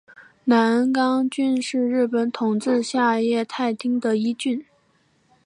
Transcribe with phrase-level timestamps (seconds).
[0.47, 4.65] 真冈郡是日本统治下桦太厅的一郡。